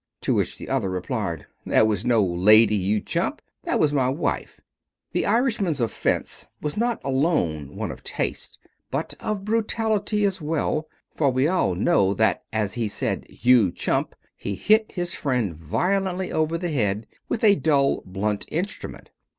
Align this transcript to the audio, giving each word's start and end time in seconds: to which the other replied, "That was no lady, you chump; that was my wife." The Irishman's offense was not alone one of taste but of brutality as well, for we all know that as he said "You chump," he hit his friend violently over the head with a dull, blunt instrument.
to 0.19 0.33
which 0.33 0.57
the 0.57 0.67
other 0.67 0.89
replied, 0.89 1.45
"That 1.63 1.85
was 1.85 2.03
no 2.03 2.23
lady, 2.23 2.73
you 2.73 3.01
chump; 3.01 3.39
that 3.65 3.79
was 3.79 3.93
my 3.93 4.09
wife." 4.09 4.59
The 5.11 5.27
Irishman's 5.27 5.79
offense 5.79 6.47
was 6.59 6.75
not 6.75 6.99
alone 7.03 7.75
one 7.75 7.91
of 7.91 8.03
taste 8.03 8.57
but 8.89 9.13
of 9.19 9.45
brutality 9.45 10.23
as 10.25 10.41
well, 10.41 10.87
for 11.15 11.29
we 11.29 11.47
all 11.47 11.75
know 11.75 12.15
that 12.15 12.41
as 12.51 12.73
he 12.73 12.87
said 12.87 13.27
"You 13.29 13.71
chump," 13.71 14.15
he 14.35 14.55
hit 14.55 14.91
his 14.93 15.13
friend 15.13 15.53
violently 15.53 16.31
over 16.31 16.57
the 16.57 16.71
head 16.71 17.05
with 17.29 17.43
a 17.43 17.53
dull, 17.53 18.01
blunt 18.03 18.45
instrument. 18.47 19.11